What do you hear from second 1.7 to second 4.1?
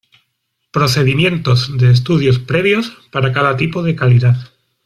de estudios previos para cada tipo de